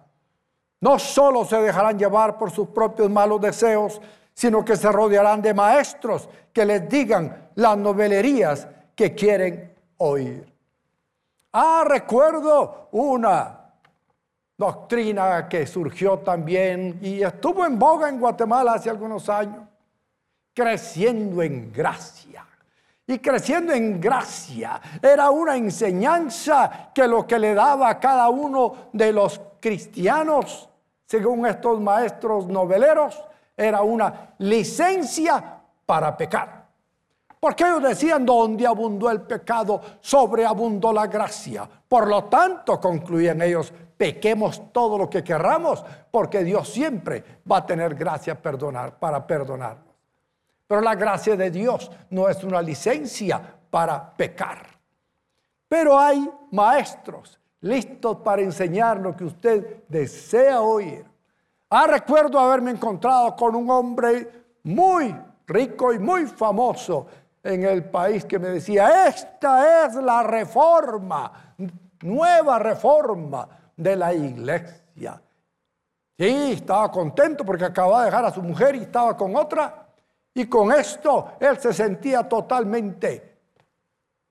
No 0.80 0.96
solo 0.96 1.44
se 1.44 1.60
dejarán 1.60 1.98
llevar 1.98 2.38
por 2.38 2.52
sus 2.52 2.68
propios 2.68 3.10
malos 3.10 3.40
deseos, 3.40 4.00
sino 4.32 4.64
que 4.64 4.76
se 4.76 4.92
rodearán 4.92 5.42
de 5.42 5.52
maestros 5.52 6.28
que 6.52 6.64
les 6.64 6.88
digan 6.88 7.50
las 7.56 7.76
novelerías 7.76 8.68
que 8.94 9.12
quieren 9.12 9.74
oír. 9.96 10.54
Ah, 11.52 11.82
recuerdo 11.84 12.90
una 12.92 13.65
doctrina 14.56 15.48
que 15.48 15.66
surgió 15.66 16.18
también 16.18 16.98
y 17.02 17.22
estuvo 17.22 17.64
en 17.66 17.78
boga 17.78 18.08
en 18.08 18.18
Guatemala 18.18 18.74
hace 18.74 18.90
algunos 18.90 19.28
años, 19.28 19.64
creciendo 20.54 21.42
en 21.42 21.72
gracia. 21.72 22.46
Y 23.08 23.18
creciendo 23.20 23.72
en 23.72 24.00
gracia 24.00 24.80
era 25.00 25.30
una 25.30 25.56
enseñanza 25.56 26.90
que 26.92 27.06
lo 27.06 27.26
que 27.26 27.38
le 27.38 27.54
daba 27.54 27.88
a 27.88 28.00
cada 28.00 28.28
uno 28.28 28.88
de 28.92 29.12
los 29.12 29.40
cristianos, 29.60 30.68
según 31.04 31.46
estos 31.46 31.80
maestros 31.80 32.48
noveleros, 32.48 33.22
era 33.56 33.82
una 33.82 34.34
licencia 34.38 35.60
para 35.84 36.16
pecar. 36.16 36.55
Porque 37.46 37.62
ellos 37.62 37.80
decían, 37.80 38.26
donde 38.26 38.66
abundó 38.66 39.08
el 39.08 39.20
pecado, 39.20 39.80
sobreabundó 40.00 40.92
la 40.92 41.06
gracia. 41.06 41.70
Por 41.86 42.08
lo 42.08 42.24
tanto, 42.24 42.80
concluían 42.80 43.40
ellos, 43.40 43.72
pequemos 43.96 44.72
todo 44.72 44.98
lo 44.98 45.08
que 45.08 45.22
querramos, 45.22 45.84
porque 46.10 46.42
Dios 46.42 46.68
siempre 46.68 47.22
va 47.48 47.58
a 47.58 47.64
tener 47.64 47.94
gracia 47.94 48.36
para 48.42 49.24
perdonarnos. 49.24 49.94
Pero 50.66 50.80
la 50.80 50.96
gracia 50.96 51.36
de 51.36 51.52
Dios 51.52 51.88
no 52.10 52.28
es 52.28 52.42
una 52.42 52.60
licencia 52.60 53.40
para 53.70 54.10
pecar. 54.16 54.66
Pero 55.68 55.96
hay 55.96 56.28
maestros 56.50 57.38
listos 57.60 58.16
para 58.24 58.42
enseñar 58.42 58.98
lo 58.98 59.16
que 59.16 59.22
usted 59.22 59.84
desea 59.86 60.62
oír. 60.62 61.06
Ah, 61.70 61.86
recuerdo 61.86 62.40
haberme 62.40 62.72
encontrado 62.72 63.36
con 63.36 63.54
un 63.54 63.70
hombre 63.70 64.32
muy 64.64 65.14
rico 65.46 65.92
y 65.92 66.00
muy 66.00 66.26
famoso 66.26 67.06
en 67.46 67.62
el 67.64 67.84
país 67.84 68.24
que 68.24 68.38
me 68.38 68.48
decía, 68.48 69.06
esta 69.06 69.86
es 69.86 69.94
la 69.94 70.22
reforma, 70.22 71.54
nueva 72.02 72.58
reforma 72.58 73.48
de 73.76 73.94
la 73.96 74.12
iglesia. 74.12 75.22
Sí, 76.18 76.52
estaba 76.52 76.90
contento 76.90 77.44
porque 77.44 77.64
acababa 77.64 78.00
de 78.00 78.06
dejar 78.06 78.24
a 78.24 78.32
su 78.32 78.42
mujer 78.42 78.74
y 78.74 78.82
estaba 78.82 79.16
con 79.16 79.36
otra. 79.36 79.86
Y 80.34 80.46
con 80.46 80.72
esto 80.72 81.34
él 81.38 81.58
se 81.58 81.72
sentía 81.72 82.28
totalmente 82.28 83.38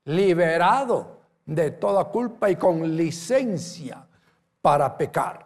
liberado 0.06 1.20
de 1.46 1.72
toda 1.72 2.06
culpa 2.06 2.50
y 2.50 2.58
con 2.58 2.96
licencia 2.96 4.06
para 4.62 4.98
pecar. 4.98 5.45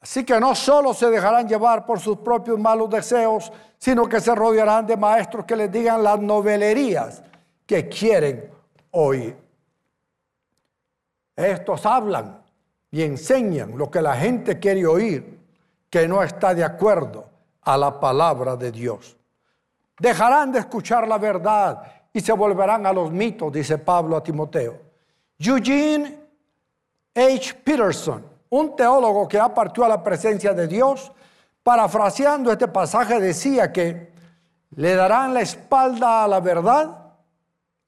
Así 0.00 0.24
que 0.24 0.38
no 0.38 0.54
solo 0.54 0.94
se 0.94 1.10
dejarán 1.10 1.48
llevar 1.48 1.84
por 1.84 1.98
sus 2.00 2.18
propios 2.18 2.58
malos 2.58 2.90
deseos, 2.90 3.52
sino 3.78 4.08
que 4.08 4.20
se 4.20 4.34
rodearán 4.34 4.86
de 4.86 4.96
maestros 4.96 5.44
que 5.44 5.56
les 5.56 5.70
digan 5.70 6.02
las 6.02 6.20
novelerías 6.20 7.22
que 7.66 7.88
quieren 7.88 8.50
oír. 8.92 9.36
Estos 11.34 11.84
hablan 11.84 12.42
y 12.90 13.02
enseñan 13.02 13.76
lo 13.76 13.90
que 13.90 14.00
la 14.00 14.16
gente 14.16 14.58
quiere 14.58 14.86
oír, 14.86 15.38
que 15.90 16.08
no 16.08 16.22
está 16.22 16.54
de 16.54 16.64
acuerdo 16.64 17.26
a 17.62 17.76
la 17.76 18.00
palabra 18.00 18.56
de 18.56 18.72
Dios. 18.72 19.16
Dejarán 19.98 20.52
de 20.52 20.60
escuchar 20.60 21.06
la 21.08 21.18
verdad 21.18 21.82
y 22.12 22.20
se 22.20 22.32
volverán 22.32 22.86
a 22.86 22.92
los 22.92 23.10
mitos, 23.10 23.52
dice 23.52 23.78
Pablo 23.78 24.16
a 24.16 24.22
Timoteo. 24.22 24.80
Eugene 25.38 26.18
H. 27.14 27.54
Peterson, 27.62 28.24
un 28.58 28.74
teólogo 28.76 29.28
que 29.28 29.38
apartó 29.38 29.84
a 29.84 29.88
la 29.88 30.02
presencia 30.02 30.52
de 30.52 30.66
Dios, 30.66 31.12
parafraseando 31.62 32.52
este 32.52 32.68
pasaje, 32.68 33.20
decía 33.20 33.72
que 33.72 34.12
le 34.70 34.94
darán 34.94 35.34
la 35.34 35.40
espalda 35.40 36.24
a 36.24 36.28
la 36.28 36.40
verdad 36.40 37.14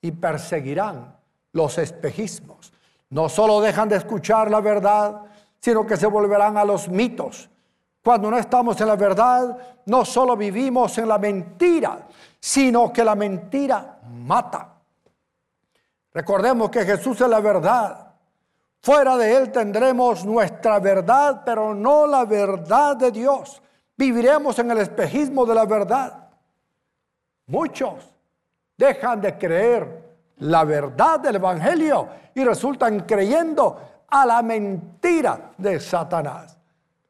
y 0.00 0.10
perseguirán 0.12 1.16
los 1.52 1.78
espejismos. 1.78 2.72
No 3.10 3.28
solo 3.28 3.60
dejan 3.60 3.88
de 3.88 3.96
escuchar 3.96 4.50
la 4.50 4.60
verdad, 4.60 5.22
sino 5.60 5.86
que 5.86 5.96
se 5.96 6.06
volverán 6.06 6.56
a 6.56 6.64
los 6.64 6.88
mitos. 6.88 7.48
Cuando 8.02 8.30
no 8.30 8.38
estamos 8.38 8.80
en 8.80 8.88
la 8.88 8.96
verdad, 8.96 9.56
no 9.86 10.04
solo 10.04 10.36
vivimos 10.36 10.96
en 10.98 11.08
la 11.08 11.18
mentira, 11.18 12.06
sino 12.38 12.92
que 12.92 13.04
la 13.04 13.14
mentira 13.14 14.00
mata. 14.10 14.74
Recordemos 16.12 16.70
que 16.70 16.84
Jesús 16.84 17.20
es 17.20 17.28
la 17.28 17.40
verdad. 17.40 18.07
Fuera 18.80 19.16
de 19.16 19.36
Él 19.36 19.52
tendremos 19.52 20.24
nuestra 20.24 20.78
verdad, 20.78 21.42
pero 21.44 21.74
no 21.74 22.06
la 22.06 22.24
verdad 22.24 22.96
de 22.96 23.10
Dios. 23.10 23.60
Viviremos 23.96 24.58
en 24.58 24.70
el 24.70 24.78
espejismo 24.78 25.44
de 25.44 25.54
la 25.54 25.64
verdad. 25.64 26.28
Muchos 27.46 28.14
dejan 28.76 29.20
de 29.20 29.36
creer 29.36 30.08
la 30.36 30.64
verdad 30.64 31.18
del 31.18 31.36
Evangelio 31.36 32.08
y 32.34 32.44
resultan 32.44 33.00
creyendo 33.00 34.04
a 34.06 34.24
la 34.24 34.42
mentira 34.42 35.52
de 35.58 35.80
Satanás. 35.80 36.56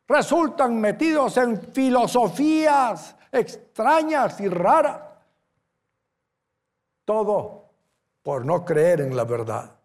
Resultan 0.06 0.80
metidos 0.80 1.36
en 1.36 1.60
filosofías 1.60 3.14
extrañas 3.30 4.40
y 4.40 4.48
raras. 4.48 5.02
Todo 7.04 7.66
por 8.22 8.44
no 8.44 8.64
creer 8.64 9.02
en 9.02 9.14
la 9.14 9.24
verdad. 9.24 9.77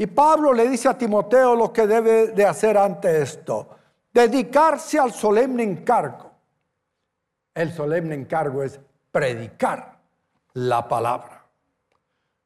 Y 0.00 0.06
Pablo 0.06 0.54
le 0.54 0.66
dice 0.66 0.88
a 0.88 0.96
Timoteo 0.96 1.54
lo 1.54 1.70
que 1.70 1.86
debe 1.86 2.28
de 2.28 2.46
hacer 2.46 2.78
ante 2.78 3.20
esto. 3.20 3.68
Dedicarse 4.10 4.98
al 4.98 5.12
solemne 5.12 5.62
encargo. 5.62 6.30
El 7.52 7.70
solemne 7.70 8.14
encargo 8.14 8.62
es 8.62 8.80
predicar 9.12 9.98
la 10.54 10.88
palabra. 10.88 11.44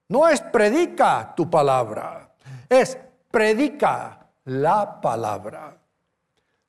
No 0.09 0.27
es 0.27 0.41
predica 0.41 1.33
tu 1.37 1.49
palabra, 1.49 2.29
es 2.69 2.99
predica 3.31 4.27
la 4.47 5.01
palabra. 5.01 5.77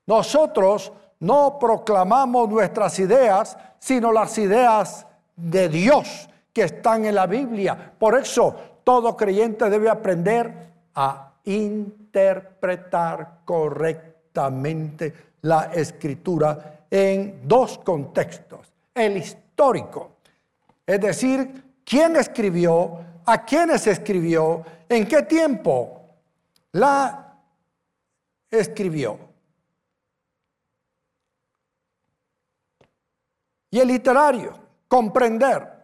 Nosotros 0.05 0.93
no 1.19 1.57
proclamamos 1.57 2.47
nuestras 2.47 2.99
ideas, 2.99 3.57
sino 3.79 4.11
las 4.11 4.37
ideas 4.37 5.07
de 5.35 5.67
Dios 5.67 6.29
que 6.53 6.61
están 6.61 7.05
en 7.05 7.15
la 7.15 7.25
Biblia. 7.25 7.95
Por 7.97 8.15
eso 8.15 8.55
todo 8.83 9.17
creyente 9.17 9.67
debe 9.67 9.89
aprender 9.89 10.74
a 10.95 11.33
interpretar 11.43 13.41
correctamente 13.45 15.13
la 15.41 15.65
escritura 15.73 16.85
en 16.89 17.47
dos 17.47 17.77
contextos. 17.79 18.71
El 18.93 19.17
histórico, 19.17 20.17
es 20.85 20.99
decir, 20.99 21.63
quién 21.83 22.15
escribió, 22.15 22.99
a 23.25 23.43
quiénes 23.43 23.85
escribió, 23.87 24.63
en 24.87 25.07
qué 25.07 25.23
tiempo 25.23 26.01
la 26.71 27.37
escribió. 28.49 29.19
Y 33.71 33.79
el 33.79 33.87
literario, 33.89 34.57
comprender 34.87 35.75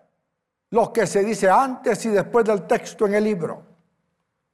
lo 0.70 0.94
que 0.94 1.06
se 1.06 1.24
dice 1.24 1.50
antes 1.50 2.06
y 2.06 2.10
después 2.10 2.46
del 2.46 2.66
texto 2.66 3.06
en 3.06 3.16
el 3.16 3.24
libro, 3.26 3.71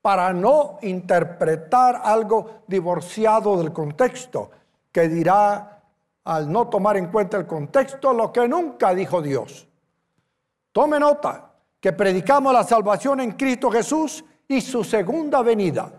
para 0.08 0.32
no 0.32 0.80
interpretar 0.84 2.00
algo 2.02 2.62
divorciado 2.66 3.58
del 3.58 3.74
contexto, 3.74 4.50
que 4.90 5.10
dirá 5.10 5.82
al 6.24 6.50
no 6.50 6.70
tomar 6.70 6.96
en 6.96 7.08
cuenta 7.08 7.36
el 7.36 7.46
contexto 7.46 8.14
lo 8.14 8.32
que 8.32 8.48
nunca 8.48 8.94
dijo 8.94 9.22
Dios. 9.22 9.68
Tome 10.72 10.98
nota 10.98 11.52
que 11.82 11.92
predicamos 11.92 12.54
la 12.54 12.64
salvación 12.64 13.20
en 13.20 13.34
Cristo 13.34 13.70
Jesús 13.70 14.24
y 14.48 14.62
su 14.62 14.82
segunda 14.86 15.42
venida. 15.42 15.92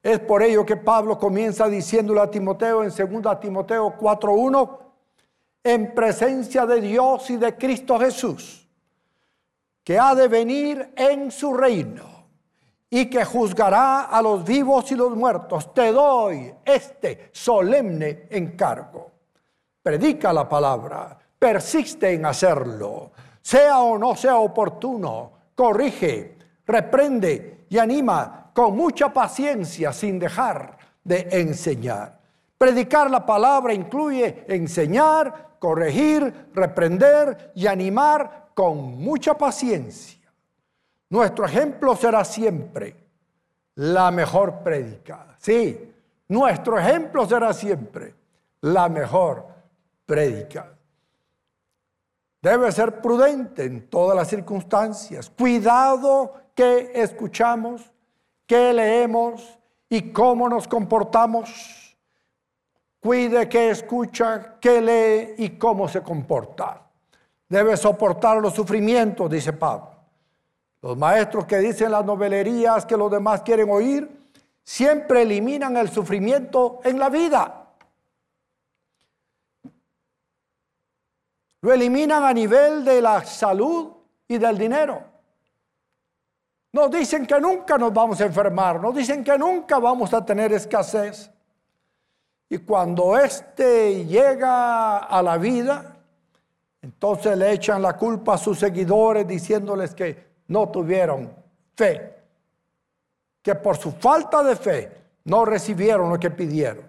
Es 0.00 0.20
por 0.20 0.44
ello 0.44 0.64
que 0.64 0.76
Pablo 0.76 1.18
comienza 1.18 1.66
diciéndole 1.66 2.20
a 2.20 2.30
Timoteo 2.30 2.84
en 2.84 2.90
2 2.90 3.40
Timoteo 3.40 3.98
4.1, 3.98 4.78
en 5.64 5.92
presencia 5.92 6.66
de 6.66 6.80
Dios 6.80 7.28
y 7.30 7.36
de 7.36 7.56
Cristo 7.56 7.98
Jesús, 7.98 8.68
que 9.82 9.98
ha 9.98 10.14
de 10.14 10.28
venir 10.28 10.92
en 10.94 11.32
su 11.32 11.52
reino 11.52 12.19
y 12.90 13.06
que 13.06 13.24
juzgará 13.24 14.02
a 14.02 14.20
los 14.20 14.44
vivos 14.44 14.90
y 14.90 14.96
los 14.96 15.14
muertos. 15.16 15.72
Te 15.72 15.92
doy 15.92 16.52
este 16.64 17.30
solemne 17.32 18.26
encargo. 18.30 19.12
Predica 19.80 20.32
la 20.32 20.48
palabra, 20.48 21.16
persiste 21.38 22.12
en 22.12 22.26
hacerlo, 22.26 23.12
sea 23.40 23.78
o 23.78 23.96
no 23.96 24.16
sea 24.16 24.38
oportuno, 24.38 25.32
corrige, 25.54 26.36
reprende 26.66 27.66
y 27.68 27.78
anima 27.78 28.50
con 28.52 28.76
mucha 28.76 29.12
paciencia 29.12 29.92
sin 29.92 30.18
dejar 30.18 30.76
de 31.04 31.28
enseñar. 31.30 32.18
Predicar 32.58 33.10
la 33.10 33.24
palabra 33.24 33.72
incluye 33.72 34.44
enseñar, 34.48 35.56
corregir, 35.58 36.50
reprender 36.52 37.52
y 37.54 37.66
animar 37.66 38.48
con 38.54 38.98
mucha 38.98 39.38
paciencia. 39.38 40.19
Nuestro 41.10 41.44
ejemplo 41.44 41.96
será 41.96 42.24
siempre 42.24 42.96
la 43.74 44.10
mejor 44.10 44.62
prédica. 44.62 45.34
Sí, 45.38 45.92
nuestro 46.28 46.78
ejemplo 46.78 47.26
será 47.26 47.52
siempre 47.52 48.14
la 48.60 48.88
mejor 48.88 49.44
prédica. 50.06 50.72
Debe 52.40 52.70
ser 52.72 53.02
prudente 53.02 53.64
en 53.64 53.88
todas 53.88 54.16
las 54.16 54.28
circunstancias. 54.28 55.30
Cuidado 55.30 56.32
que 56.54 56.92
escuchamos 56.94 57.92
qué 58.46 58.72
leemos 58.72 59.58
y 59.88 60.12
cómo 60.12 60.48
nos 60.48 60.68
comportamos. 60.68 61.96
Cuide 63.00 63.48
qué 63.48 63.70
escucha, 63.70 64.58
qué 64.60 64.80
lee 64.80 65.44
y 65.44 65.50
cómo 65.58 65.88
se 65.88 66.02
comporta. 66.02 66.82
Debe 67.48 67.76
soportar 67.76 68.36
los 68.36 68.54
sufrimientos, 68.54 69.28
dice 69.30 69.52
Pablo. 69.52 69.99
Los 70.82 70.96
maestros 70.96 71.44
que 71.44 71.58
dicen 71.58 71.90
las 71.90 72.04
novelerías 72.04 72.86
que 72.86 72.96
los 72.96 73.10
demás 73.10 73.42
quieren 73.42 73.70
oír, 73.70 74.20
siempre 74.62 75.22
eliminan 75.22 75.76
el 75.76 75.90
sufrimiento 75.90 76.80
en 76.84 76.98
la 76.98 77.08
vida. 77.10 77.66
Lo 81.62 81.72
eliminan 81.72 82.24
a 82.24 82.32
nivel 82.32 82.84
de 82.84 83.02
la 83.02 83.22
salud 83.24 83.92
y 84.26 84.38
del 84.38 84.56
dinero. 84.56 85.04
Nos 86.72 86.90
dicen 86.90 87.26
que 87.26 87.38
nunca 87.40 87.76
nos 87.76 87.92
vamos 87.92 88.20
a 88.20 88.26
enfermar, 88.26 88.80
nos 88.80 88.94
dicen 88.94 89.22
que 89.22 89.36
nunca 89.36 89.78
vamos 89.78 90.14
a 90.14 90.24
tener 90.24 90.52
escasez. 90.52 91.30
Y 92.48 92.58
cuando 92.58 93.18
éste 93.18 94.06
llega 94.06 94.98
a 94.98 95.22
la 95.22 95.36
vida, 95.36 95.96
entonces 96.80 97.36
le 97.36 97.52
echan 97.52 97.82
la 97.82 97.96
culpa 97.96 98.34
a 98.34 98.38
sus 98.38 98.58
seguidores 98.58 99.26
diciéndoles 99.26 99.94
que 99.94 100.29
no 100.50 100.68
tuvieron 100.68 101.32
fe, 101.76 102.14
que 103.40 103.54
por 103.54 103.76
su 103.76 103.92
falta 103.92 104.42
de 104.42 104.56
fe 104.56 104.92
no 105.24 105.44
recibieron 105.44 106.10
lo 106.10 106.18
que 106.18 106.30
pidieron. 106.30 106.84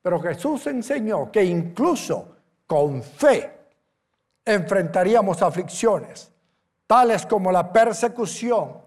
Pero 0.00 0.20
Jesús 0.20 0.66
enseñó 0.68 1.30
que 1.32 1.44
incluso 1.44 2.36
con 2.64 3.02
fe 3.02 3.52
enfrentaríamos 4.44 5.42
aflicciones, 5.42 6.32
tales 6.86 7.26
como 7.26 7.50
la 7.50 7.72
persecución, 7.72 8.80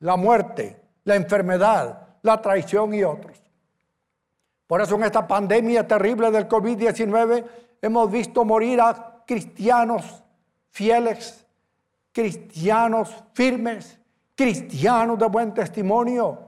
la 0.00 0.16
muerte, 0.16 0.80
la 1.04 1.14
enfermedad, 1.14 2.16
la 2.22 2.40
traición 2.40 2.94
y 2.94 3.04
otros. 3.04 3.38
Por 4.66 4.80
eso 4.80 4.94
en 4.94 5.04
esta 5.04 5.28
pandemia 5.28 5.86
terrible 5.86 6.30
del 6.30 6.48
COVID-19 6.48 7.44
hemos 7.82 8.10
visto 8.10 8.42
morir 8.42 8.80
a 8.80 9.22
cristianos 9.26 10.24
fieles, 10.70 11.43
cristianos 12.14 13.12
firmes, 13.32 13.98
cristianos 14.36 15.18
de 15.18 15.26
buen 15.26 15.52
testimonio, 15.52 16.38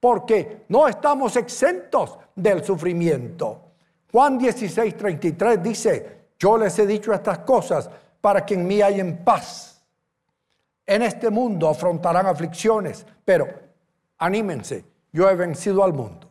porque 0.00 0.64
no 0.68 0.88
estamos 0.88 1.36
exentos 1.36 2.18
del 2.34 2.64
sufrimiento. 2.64 3.60
Juan 4.10 4.36
16, 4.36 4.96
33 4.96 5.62
dice, 5.62 6.24
yo 6.36 6.58
les 6.58 6.76
he 6.80 6.86
dicho 6.86 7.12
estas 7.12 7.38
cosas 7.38 7.88
para 8.20 8.44
que 8.44 8.54
en 8.54 8.66
mí 8.66 8.82
hayan 8.82 9.18
paz. 9.24 9.80
En 10.84 11.02
este 11.02 11.30
mundo 11.30 11.68
afrontarán 11.68 12.26
aflicciones, 12.26 13.06
pero 13.24 13.46
anímense, 14.18 14.84
yo 15.12 15.30
he 15.30 15.36
vencido 15.36 15.84
al 15.84 15.92
mundo. 15.92 16.28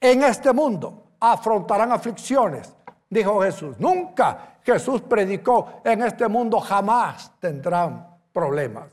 En 0.00 0.22
este 0.22 0.50
mundo 0.54 1.10
afrontarán 1.20 1.92
aflicciones, 1.92 2.74
dijo 3.10 3.42
Jesús. 3.42 3.78
Nunca 3.78 4.56
Jesús 4.62 5.02
predicó, 5.02 5.82
en 5.84 6.02
este 6.02 6.26
mundo 6.26 6.58
jamás 6.58 7.30
tendrán 7.38 8.13
problemas. 8.34 8.90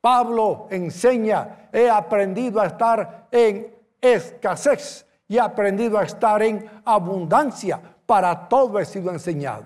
Pablo 0.00 0.66
enseña, 0.70 1.68
he 1.72 1.88
aprendido 1.88 2.60
a 2.60 2.66
estar 2.66 3.28
en 3.30 3.72
escasez 4.00 5.06
y 5.28 5.36
he 5.36 5.40
aprendido 5.40 5.98
a 5.98 6.04
estar 6.04 6.42
en 6.42 6.68
abundancia. 6.84 7.80
Para 8.06 8.48
todo 8.48 8.80
he 8.80 8.84
sido 8.84 9.10
enseñado. 9.10 9.64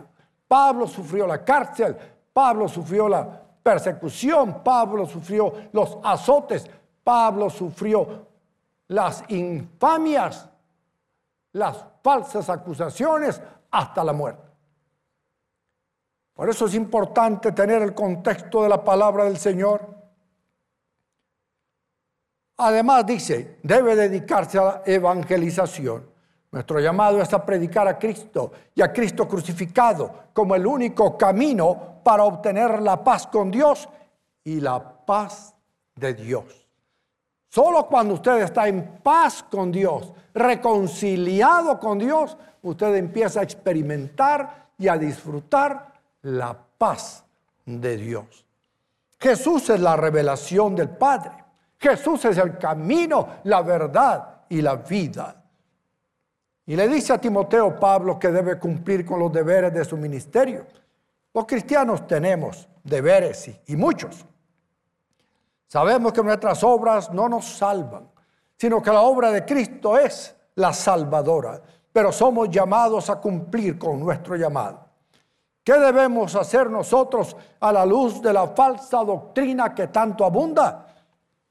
Pablo 0.49 0.87
sufrió 0.87 1.27
la 1.27 1.45
cárcel, 1.45 1.97
Pablo 2.33 2.69
sufrió 2.69 3.09
la 3.09 3.41
persecución, 3.63 4.63
Pablo 4.65 5.07
sufrió 5.07 5.53
los 5.73 5.99
azotes, 6.03 6.69
Pablo 7.05 7.49
sufrió 7.49 8.27
las 8.89 9.23
infamias, 9.29 10.49
las 11.53 11.85
falsas 12.03 12.49
acusaciones 12.51 13.41
hasta 13.71 14.03
la 14.03 14.13
muerte. 14.13 14.50
Por 16.41 16.49
eso 16.49 16.65
es 16.65 16.75
importante 16.75 17.53
tener 17.53 17.83
el 17.83 17.93
contexto 17.93 18.63
de 18.63 18.71
la 18.71 18.83
palabra 18.83 19.25
del 19.25 19.37
Señor. 19.37 19.87
Además 22.57 23.05
dice, 23.05 23.59
debe 23.63 23.95
dedicarse 23.95 24.59
a 24.59 24.63
la 24.63 24.83
evangelización. 24.87 26.09
Nuestro 26.51 26.81
llamado 26.81 27.21
es 27.21 27.31
a 27.35 27.45
predicar 27.45 27.87
a 27.89 27.99
Cristo 27.99 28.53
y 28.75 28.81
a 28.81 28.91
Cristo 28.91 29.29
crucificado 29.29 30.31
como 30.33 30.55
el 30.55 30.67
único 30.67 31.19
camino 31.19 32.01
para 32.03 32.25
obtener 32.25 32.81
la 32.81 33.05
paz 33.05 33.27
con 33.27 33.51
Dios 33.51 33.87
y 34.43 34.63
la 34.63 34.83
paz 35.05 35.55
de 35.95 36.15
Dios. 36.15 36.67
Solo 37.51 37.87
cuando 37.87 38.15
usted 38.15 38.41
está 38.41 38.67
en 38.67 39.01
paz 39.03 39.43
con 39.43 39.71
Dios, 39.71 40.15
reconciliado 40.33 41.79
con 41.79 41.99
Dios, 41.99 42.35
usted 42.63 42.95
empieza 42.95 43.41
a 43.41 43.43
experimentar 43.43 44.71
y 44.79 44.89
a 44.89 44.97
disfrutar 44.97 45.90
la 46.23 46.57
paz 46.79 47.25
de 47.65 47.97
Dios. 47.97 48.47
Jesús 49.19 49.69
es 49.71 49.81
la 49.81 49.97
revelación 49.97 50.75
del 50.75 50.89
Padre. 50.89 51.33
Jesús 51.79 52.25
es 52.25 52.39
el 52.39 52.59
camino, 52.59 53.41
la 53.45 53.63
verdad 53.63 54.43
y 54.49 54.61
la 54.61 54.77
vida. 54.77 55.43
Y 56.67 56.77
le 56.77 56.89
dice 56.89 57.13
a 57.13 57.19
Timoteo 57.19 57.79
Pablo 57.79 58.19
que 58.19 58.31
debe 58.31 58.59
cumplir 58.59 59.05
con 59.05 59.19
los 59.19 59.33
deberes 59.33 59.73
de 59.73 59.85
su 59.85 59.97
ministerio. 59.97 60.67
Los 61.33 61.47
cristianos 61.47 62.07
tenemos 62.07 62.69
deberes 62.83 63.51
y, 63.67 63.77
muchos. 63.77 64.25
Sabemos 65.67 66.13
que 66.13 66.23
nuestras 66.23 66.63
obras 66.65 67.13
no 67.13 67.29
nos 67.29 67.47
salvan, 67.47 68.11
sino 68.57 68.83
que 68.83 68.91
la 68.91 69.03
obra 69.03 69.31
de 69.31 69.45
Cristo 69.45 69.99
es 69.99 70.35
la 70.57 70.73
salvadora. 70.73 71.63
Pero 71.93 72.13
somos 72.13 72.49
llamados 72.51 73.11
a 73.11 73.21
cumplir 73.21 73.79
con 73.79 73.99
nuestro 74.01 74.37
llamado. 74.37 74.90
¿Qué 75.63 75.75
debemos 75.79 76.35
hacer 76.37 76.71
nosotros 76.71 77.37
a 77.61 77.73
la 77.73 77.85
luz 77.85 78.23
de 78.23 78.33
la 78.33 78.49
falsa 78.49 79.05
doctrina 79.05 79.75
que 79.75 79.89
tanto 79.89 80.25
abunda? 80.25 80.87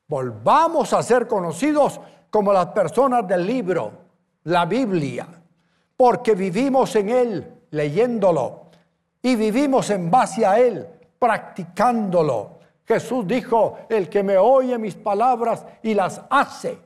Volvamos 0.07 0.91
a 0.93 1.03
ser 1.03 1.27
conocidos 1.27 2.01
como 2.31 2.51
las 2.51 2.67
personas 2.67 3.27
del 3.27 3.45
libro 3.45 3.91
la 4.45 4.65
Biblia, 4.65 5.27
porque 5.95 6.33
vivimos 6.33 6.95
en 6.95 7.09
Él 7.09 7.53
leyéndolo 7.71 8.61
y 9.21 9.35
vivimos 9.35 9.89
en 9.91 10.09
base 10.09 10.45
a 10.45 10.59
Él 10.59 10.87
practicándolo. 11.19 12.57
Jesús 12.85 13.27
dijo, 13.27 13.77
el 13.89 14.09
que 14.09 14.23
me 14.23 14.37
oye 14.37 14.77
mis 14.79 14.95
palabras 14.95 15.63
y 15.83 15.93
las 15.93 16.21
hace. 16.29 16.79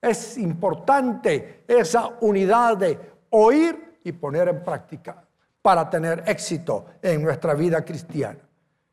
Es 0.00 0.38
importante 0.38 1.64
esa 1.66 2.10
unidad 2.20 2.76
de 2.76 2.98
oír 3.30 3.98
y 4.04 4.12
poner 4.12 4.48
en 4.48 4.62
práctica 4.62 5.24
para 5.62 5.88
tener 5.88 6.24
éxito 6.26 6.86
en 7.02 7.22
nuestra 7.22 7.54
vida 7.54 7.84
cristiana. 7.84 8.38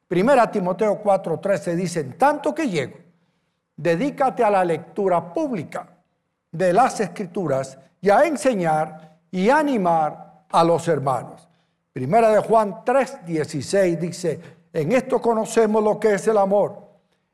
Primera 0.07 0.49
Timoteo 0.49 1.01
4:13 1.01 1.75
dice, 1.75 2.03
tanto 2.03 2.53
que 2.53 2.69
llego, 2.69 2.97
dedícate 3.75 4.43
a 4.43 4.49
la 4.49 4.63
lectura 4.63 5.33
pública 5.33 5.87
de 6.51 6.73
las 6.73 6.99
escrituras 6.99 7.77
y 8.01 8.09
a 8.09 8.25
enseñar 8.25 9.17
y 9.31 9.49
animar 9.49 10.45
a 10.49 10.63
los 10.63 10.87
hermanos. 10.87 11.47
Primera 11.91 12.29
de 12.29 12.39
Juan 12.39 12.83
3, 12.85 13.25
16 13.25 13.99
dice, 13.99 14.41
en 14.71 14.91
esto 14.91 15.21
conocemos 15.21 15.83
lo 15.83 15.99
que 15.99 16.13
es 16.13 16.27
el 16.27 16.37
amor, 16.37 16.87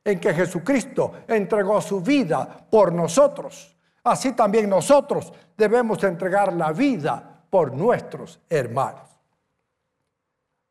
en 0.03 0.19
que 0.19 0.33
Jesucristo 0.33 1.13
entregó 1.27 1.79
su 1.81 2.01
vida 2.01 2.65
por 2.69 2.91
nosotros. 2.93 3.75
Así 4.03 4.33
también 4.33 4.69
nosotros 4.69 5.31
debemos 5.57 6.03
entregar 6.03 6.53
la 6.53 6.71
vida 6.71 7.41
por 7.49 7.73
nuestros 7.73 8.39
hermanos. 8.49 9.12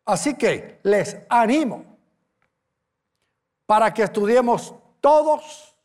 Así 0.05 0.35
que 0.35 0.81
les 0.83 1.17
animo 1.29 1.85
para 3.67 3.95
que 3.95 4.03
estudiemos 4.03 4.75
todos 5.01 5.77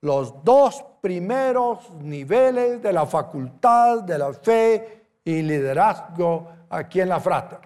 los 0.00 0.42
dos 0.44 0.82
primeros 1.00 1.90
niveles 2.00 2.82
de 2.82 2.92
la 2.92 3.06
facultad 3.06 4.02
de 4.02 4.18
la 4.18 4.32
fe 4.32 5.06
y 5.24 5.42
liderazgo 5.42 6.48
aquí 6.70 7.00
en 7.00 7.08
la 7.08 7.20
Frater. 7.20 7.60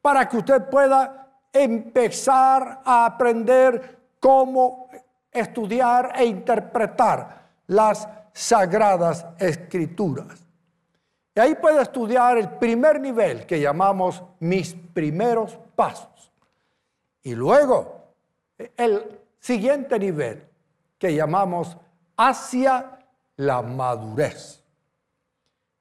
para 0.01 0.27
que 0.27 0.37
usted 0.37 0.69
pueda 0.69 1.27
empezar 1.53 2.81
a 2.85 3.05
aprender 3.05 3.99
cómo 4.19 4.89
estudiar 5.31 6.13
e 6.15 6.25
interpretar 6.25 7.41
las 7.67 8.07
sagradas 8.33 9.25
escrituras. 9.39 10.45
Y 11.33 11.39
ahí 11.39 11.55
puede 11.55 11.81
estudiar 11.81 12.37
el 12.37 12.49
primer 12.49 12.99
nivel 12.99 13.45
que 13.45 13.59
llamamos 13.59 14.21
mis 14.39 14.73
primeros 14.73 15.57
pasos. 15.75 16.31
Y 17.23 17.35
luego 17.35 18.01
el 18.75 19.19
siguiente 19.39 19.97
nivel 19.97 20.45
que 20.97 21.15
llamamos 21.15 21.77
hacia 22.17 22.99
la 23.37 23.61
madurez. 23.61 24.63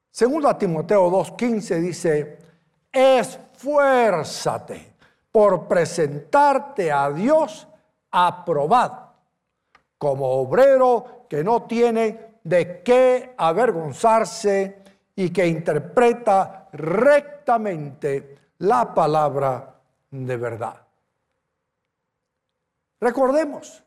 Segundo 0.09 0.55
Timoteo 0.55 1.09
2.15 1.09 1.79
dice, 1.79 2.39
esfuérzate 2.91 4.95
por 5.31 5.67
presentarte 5.67 6.91
a 6.91 7.09
Dios 7.11 7.67
aprobado 8.11 9.11
como 9.97 10.27
obrero 10.27 11.25
que 11.29 11.43
no 11.43 11.63
tiene 11.63 12.39
de 12.43 12.81
qué 12.81 13.35
avergonzarse 13.37 14.83
y 15.15 15.29
que 15.29 15.45
interpreta 15.45 16.67
rectamente 16.73 18.39
la 18.57 18.93
palabra 18.93 19.75
de 20.09 20.37
verdad. 20.37 20.75
Recordemos 22.99 23.83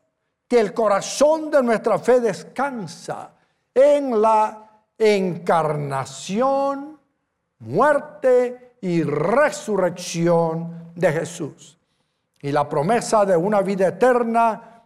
que 0.47 0.59
el 0.59 0.73
corazón 0.73 1.51
de 1.51 1.61
nuestra 1.61 1.99
fe 1.99 2.19
descansa 2.19 3.34
en 3.75 4.21
la 4.21 4.81
encarnación, 4.97 6.97
muerte 7.59 8.77
y 8.81 9.03
resurrección 9.03 10.93
de 10.95 11.11
Jesús. 11.11 11.77
Y 12.41 12.51
la 12.51 12.69
promesa 12.69 13.25
de 13.25 13.35
una 13.35 13.61
vida 13.61 13.89
eterna 13.89 14.83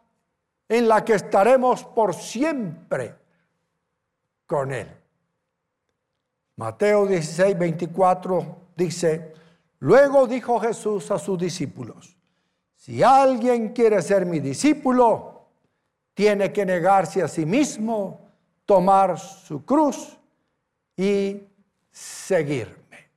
en 0.68 0.88
la 0.88 1.06
que 1.06 1.14
estaremos 1.14 1.84
por 1.84 2.16
siempre 2.16 3.16
con 4.46 4.72
Él. 4.72 4.88
Mateo 6.56 7.06
16, 7.06 7.58
24 7.58 8.58
dice, 8.76 9.34
Luego 9.80 10.28
dijo 10.28 10.60
Jesús 10.60 11.10
a 11.12 11.18
sus 11.18 11.38
discípulos, 11.38 12.18
si 12.76 13.02
alguien 13.02 13.70
quiere 13.70 14.02
ser 14.02 14.26
mi 14.26 14.40
discípulo, 14.40 15.46
tiene 16.14 16.52
que 16.52 16.66
negarse 16.66 17.24
a 17.24 17.28
sí 17.28 17.46
mismo, 17.46 18.29
tomar 18.70 19.18
su 19.18 19.66
cruz 19.66 20.16
y 20.96 21.42
seguirme. 21.90 23.10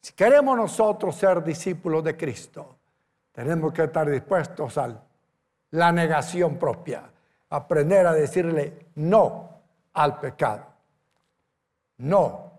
Si 0.00 0.12
queremos 0.14 0.56
nosotros 0.56 1.14
ser 1.14 1.44
discípulos 1.44 2.02
de 2.02 2.16
Cristo, 2.16 2.76
tenemos 3.30 3.72
que 3.72 3.84
estar 3.84 4.10
dispuestos 4.10 4.76
a 4.78 5.00
la 5.70 5.92
negación 5.92 6.56
propia, 6.56 7.04
aprender 7.50 8.04
a 8.04 8.14
decirle 8.14 8.86
no 8.96 9.48
al 9.92 10.18
pecado, 10.18 10.66
no 11.98 12.50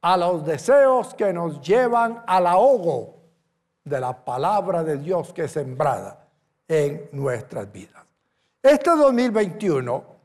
a 0.00 0.16
los 0.16 0.46
deseos 0.46 1.12
que 1.12 1.32
nos 1.32 1.60
llevan 1.60 2.22
al 2.24 2.46
ahogo 2.46 3.16
de 3.82 3.98
la 3.98 4.24
palabra 4.24 4.84
de 4.84 4.96
Dios 4.96 5.32
que 5.32 5.46
es 5.46 5.50
sembrada 5.50 6.24
en 6.68 7.08
nuestras 7.10 7.72
vidas. 7.72 8.04
Este 8.62 8.90
2021, 8.90 10.17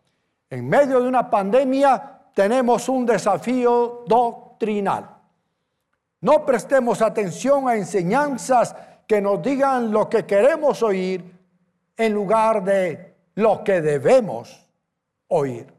en 0.53 0.69
medio 0.69 1.01
de 1.01 1.07
una 1.07 1.29
pandemia, 1.29 2.19
tenemos 2.33 2.87
un 2.87 3.05
desafío 3.05 4.03
doctrinal. 4.07 5.09
No 6.21 6.45
prestemos 6.45 7.01
atención 7.01 7.67
a 7.67 7.75
enseñanzas 7.75 8.75
que 9.07 9.19
nos 9.19 9.41
digan 9.41 9.91
lo 9.91 10.07
que 10.07 10.25
queremos 10.25 10.83
oír 10.83 11.23
en 11.97 12.13
lugar 12.13 12.63
de 12.63 13.15
lo 13.35 13.63
que 13.63 13.81
debemos 13.81 14.67
oír 15.27 15.73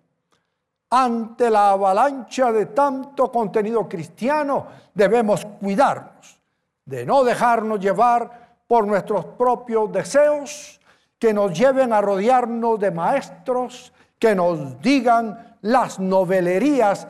ante 0.90 1.50
la 1.50 1.70
avalancha 1.70 2.52
de 2.52 2.66
tanto 2.66 3.30
contenido 3.32 3.88
cristiano, 3.88 4.66
debemos 4.94 5.44
cuidarnos 5.44 6.38
de 6.84 7.04
no 7.04 7.24
dejarnos 7.24 7.80
llevar 7.80 8.58
por 8.68 8.86
nuestros 8.86 9.24
propios 9.24 9.90
deseos 9.90 10.80
que 11.18 11.32
nos 11.34 11.58
lleven 11.58 11.92
a 11.92 12.00
rodearnos 12.00 12.78
de 12.78 12.90
maestros 12.90 13.92
que 14.18 14.34
nos 14.34 14.80
digan 14.80 15.58
las 15.62 15.98
novelerías 15.98 17.06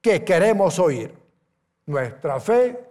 que 0.00 0.24
queremos 0.24 0.78
oír. 0.78 1.14
Nuestra 1.86 2.40
fe 2.40 2.84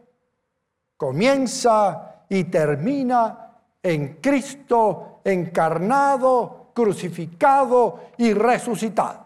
comienza 0.97 2.23
y 2.29 2.45
termina 2.45 3.51
en 3.81 4.15
Cristo 4.15 5.21
encarnado, 5.23 6.71
crucificado 6.73 7.99
y 8.17 8.33
resucitado. 8.33 9.25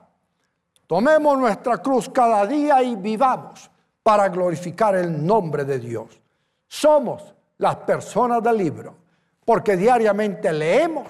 Tomemos 0.87 1.37
nuestra 1.37 1.77
cruz 1.77 2.09
cada 2.09 2.45
día 2.45 2.81
y 2.81 2.95
vivamos 2.95 3.69
para 4.01 4.27
glorificar 4.29 4.95
el 4.95 5.25
nombre 5.25 5.63
de 5.63 5.79
Dios. 5.79 6.19
Somos 6.67 7.35
las 7.57 7.75
personas 7.77 8.41
del 8.41 8.57
libro 8.57 8.95
porque 9.45 9.77
diariamente 9.77 10.51
leemos 10.51 11.07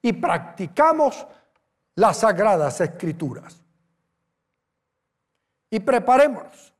y 0.00 0.12
practicamos 0.12 1.26
las 1.96 2.18
sagradas 2.18 2.80
escrituras. 2.80 3.60
Y 5.70 5.80
preparémonos 5.80 6.72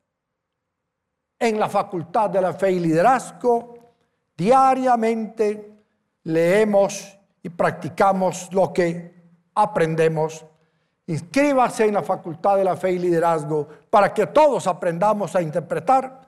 en 1.38 1.58
la 1.58 1.68
facultad 1.68 2.30
de 2.30 2.40
la 2.40 2.52
fe 2.52 2.72
y 2.72 2.80
liderazgo. 2.80 3.94
Diariamente 4.36 5.84
leemos 6.24 7.18
y 7.42 7.48
practicamos 7.48 8.52
lo 8.52 8.72
que 8.72 9.14
aprendemos 9.54 10.44
Inscríbase 11.06 11.86
en 11.86 11.94
la 11.94 12.02
Facultad 12.02 12.56
de 12.56 12.64
la 12.64 12.76
Fe 12.76 12.92
y 12.92 12.98
Liderazgo 12.98 13.68
para 13.90 14.14
que 14.14 14.28
todos 14.28 14.66
aprendamos 14.66 15.34
a 15.34 15.42
interpretar 15.42 16.20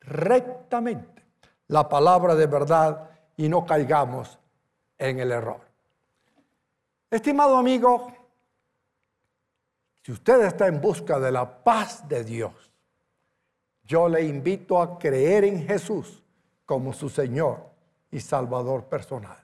rectamente 0.00 1.24
la 1.68 1.88
palabra 1.88 2.34
de 2.34 2.46
verdad 2.46 3.10
y 3.36 3.48
no 3.48 3.64
caigamos 3.64 4.38
en 4.98 5.18
el 5.20 5.32
error. 5.32 5.60
Estimado 7.10 7.56
amigo, 7.56 8.12
si 10.08 10.12
usted 10.12 10.42
está 10.46 10.66
en 10.68 10.80
busca 10.80 11.20
de 11.20 11.30
la 11.30 11.62
paz 11.62 12.08
de 12.08 12.24
Dios, 12.24 12.72
yo 13.84 14.08
le 14.08 14.24
invito 14.24 14.80
a 14.80 14.98
creer 14.98 15.44
en 15.44 15.68
Jesús 15.68 16.24
como 16.64 16.94
su 16.94 17.10
Señor 17.10 17.66
y 18.10 18.18
Salvador 18.18 18.84
personal. 18.84 19.36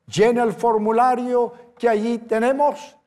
Llene 0.07 0.41
el 0.41 0.53
formulario 0.53 1.53
que 1.77 1.87
allí 1.87 2.19
tenemos 2.19 2.97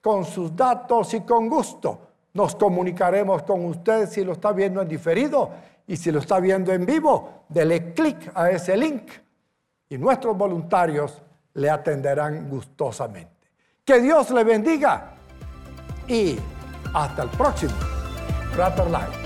con 0.00 0.24
sus 0.24 0.54
datos 0.54 1.12
y 1.14 1.22
con 1.22 1.48
gusto. 1.48 1.98
Nos 2.34 2.54
comunicaremos 2.54 3.42
con 3.42 3.64
usted 3.64 4.08
si 4.08 4.22
lo 4.22 4.32
está 4.32 4.52
viendo 4.52 4.80
en 4.82 4.88
diferido 4.88 5.50
y 5.86 5.96
si 5.96 6.12
lo 6.12 6.20
está 6.20 6.38
viendo 6.38 6.72
en 6.72 6.86
vivo. 6.86 7.44
Dele 7.48 7.92
clic 7.92 8.30
a 8.34 8.50
ese 8.50 8.76
link 8.76 9.10
y 9.88 9.98
nuestros 9.98 10.36
voluntarios 10.36 11.22
le 11.54 11.70
atenderán 11.70 12.48
gustosamente. 12.48 13.48
Que 13.84 14.00
Dios 14.00 14.30
le 14.30 14.44
bendiga 14.44 15.14
y 16.06 16.38
hasta 16.92 17.22
el 17.22 17.28
próximo 17.30 17.72
Live. 18.56 19.25